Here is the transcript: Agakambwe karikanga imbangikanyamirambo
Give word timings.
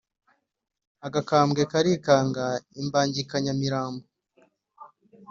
Agakambwe 1.07 1.61
karikanga 1.71 2.45
imbangikanyamirambo 2.81 4.05